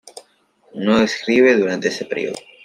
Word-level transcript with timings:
No 0.73 0.99
escribe 0.99 1.53
durante 1.55 1.89
ese 1.89 2.05
período. 2.05 2.39